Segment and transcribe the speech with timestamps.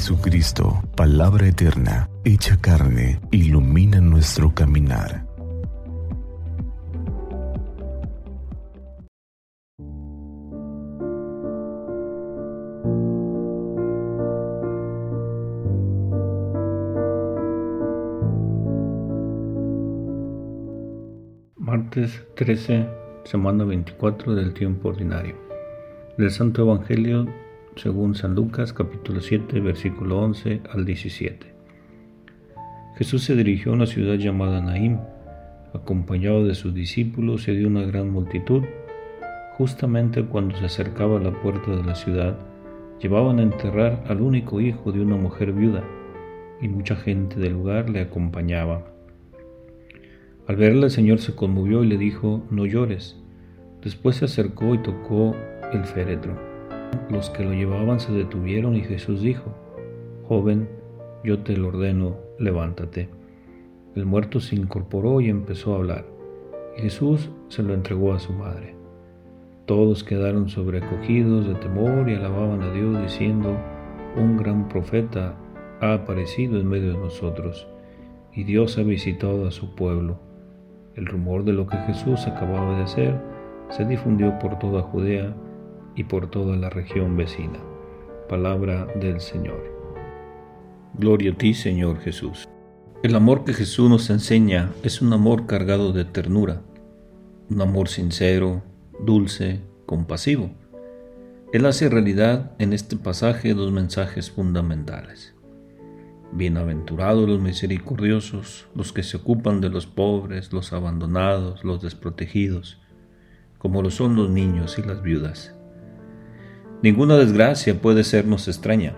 [0.00, 5.26] Jesucristo, palabra eterna, hecha carne, ilumina nuestro caminar.
[21.58, 22.86] Martes 13,
[23.24, 25.36] semana 24 del tiempo ordinario.
[26.16, 27.49] Del Santo Evangelio
[27.80, 31.46] según San Lucas capítulo 7 versículo 11 al 17.
[32.98, 34.98] Jesús se dirigió a una ciudad llamada Naim,
[35.72, 38.64] acompañado de sus discípulos y de una gran multitud.
[39.56, 42.38] Justamente cuando se acercaba a la puerta de la ciudad,
[43.00, 45.82] llevaban a enterrar al único hijo de una mujer viuda,
[46.60, 48.92] y mucha gente del lugar le acompañaba.
[50.46, 53.16] Al verla el Señor se conmovió y le dijo, no llores.
[53.82, 55.34] Después se acercó y tocó
[55.72, 56.49] el féretro.
[57.10, 59.54] Los que lo llevaban se detuvieron y Jesús dijo,
[60.28, 60.68] Joven,
[61.24, 63.08] yo te lo ordeno, levántate.
[63.94, 66.04] El muerto se incorporó y empezó a hablar,
[66.76, 68.76] y Jesús se lo entregó a su madre.
[69.66, 73.56] Todos quedaron sobrecogidos de temor y alababan a Dios diciendo,
[74.16, 75.34] Un gran profeta
[75.80, 77.68] ha aparecido en medio de nosotros,
[78.32, 80.18] y Dios ha visitado a su pueblo.
[80.94, 83.20] El rumor de lo que Jesús acababa de hacer
[83.70, 85.34] se difundió por toda Judea,
[86.00, 87.58] y por toda la región vecina.
[88.26, 89.62] Palabra del Señor.
[90.94, 92.48] Gloria a ti, Señor Jesús.
[93.02, 96.62] El amor que Jesús nos enseña es un amor cargado de ternura,
[97.50, 98.62] un amor sincero,
[99.04, 100.50] dulce, compasivo.
[101.52, 105.34] Él hace realidad en este pasaje dos mensajes fundamentales.
[106.32, 112.80] Bienaventurados los misericordiosos, los que se ocupan de los pobres, los abandonados, los desprotegidos,
[113.58, 115.59] como lo son los niños y las viudas.
[116.82, 118.96] Ninguna desgracia puede sernos extraña.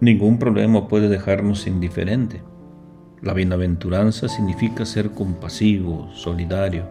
[0.00, 2.42] Ningún problema puede dejarnos indiferente.
[3.20, 6.88] La bienaventuranza significa ser compasivo, solidario,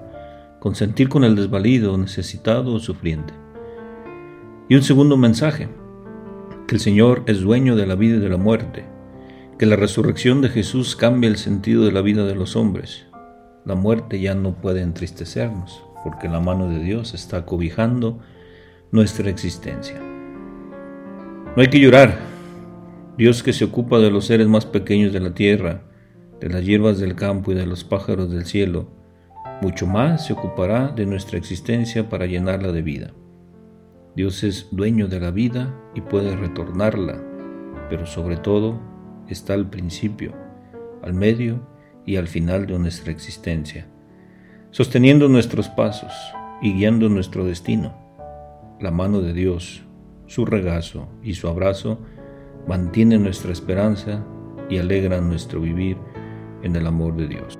[0.60, 3.34] consentir con el desvalido, necesitado o sufriente.
[4.70, 5.70] Y un segundo mensaje,
[6.68, 8.86] que el Señor es dueño de la vida y de la muerte,
[9.58, 13.08] que la resurrección de Jesús cambia el sentido de la vida de los hombres.
[13.66, 18.20] La muerte ya no puede entristecernos, porque la mano de Dios está cobijando
[18.92, 20.00] nuestra existencia.
[21.56, 22.18] No hay que llorar.
[23.18, 25.84] Dios que se ocupa de los seres más pequeños de la tierra,
[26.42, 28.92] de las hierbas del campo y de los pájaros del cielo,
[29.62, 33.14] mucho más se ocupará de nuestra existencia para llenarla de vida.
[34.16, 37.24] Dios es dueño de la vida y puede retornarla,
[37.90, 38.80] pero sobre todo
[39.30, 40.34] está al principio,
[41.02, 41.66] al medio
[42.06, 43.88] y al final de nuestra existencia,
[44.72, 46.14] sosteniendo nuestros pasos
[46.62, 48.05] y guiando nuestro destino
[48.80, 49.84] la mano de Dios,
[50.28, 52.00] su regazo y su abrazo
[52.68, 54.24] mantienen nuestra esperanza
[54.70, 55.98] y alegran nuestro vivir
[56.64, 57.60] en el amor de Dios.